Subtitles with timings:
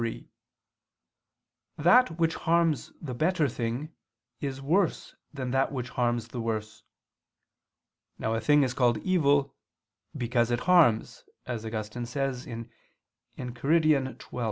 [0.01, 0.27] 3:
[1.77, 3.93] That which harms the better thing
[4.39, 6.81] is worse than that which harms the worse.
[8.17, 9.55] Now a thing is called evil
[10.17, 12.47] "because it harms," as Augustine says
[13.37, 14.39] (Enchiridion xii).